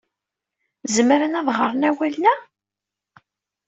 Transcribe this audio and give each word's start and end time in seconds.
Zemren 0.95 1.37
ad 1.39 1.47
ɣren 1.57 1.87
awalen-a? 1.89 2.33